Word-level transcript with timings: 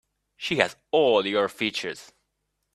She 0.35 0.55
has 0.55 0.77
all 0.91 1.27
your 1.27 1.47
features. 1.47 2.11